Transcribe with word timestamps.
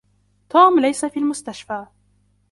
توم 0.49 0.79
ليس 0.79 1.05
في 1.05 1.17
المستشفى. 1.19 1.85